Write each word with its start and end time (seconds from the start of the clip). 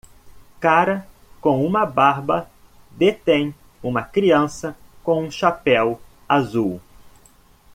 Cara 0.59 1.07
com 1.39 1.63
uma 1.63 1.85
barba 1.85 2.49
detém 2.89 3.53
uma 3.83 4.01
criança 4.01 4.75
com 5.03 5.25
um 5.25 5.29
chapéu 5.29 6.01
azul. 6.27 6.81